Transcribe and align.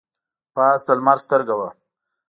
پاس 0.55 0.81
د 0.87 0.89
لمر 0.97 1.17
سترګه 1.25 1.55
وه. 1.59 1.69